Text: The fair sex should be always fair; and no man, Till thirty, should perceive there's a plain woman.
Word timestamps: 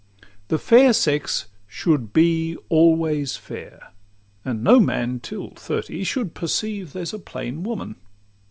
The 0.47 0.57
fair 0.57 0.93
sex 0.93 1.45
should 1.67 2.11
be 2.11 2.57
always 2.69 3.35
fair; 3.37 3.91
and 4.43 4.63
no 4.63 4.79
man, 4.79 5.19
Till 5.19 5.51
thirty, 5.51 6.03
should 6.03 6.33
perceive 6.33 6.93
there's 6.93 7.13
a 7.13 7.19
plain 7.19 7.61
woman. 7.61 7.97